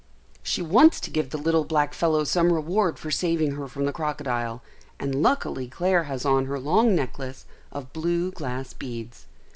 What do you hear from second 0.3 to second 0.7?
She